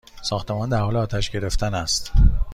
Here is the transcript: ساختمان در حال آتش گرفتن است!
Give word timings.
ساختمان 0.21 0.69
در 0.69 0.79
حال 0.79 0.95
آتش 0.97 1.29
گرفتن 1.29 1.73
است! 1.75 2.11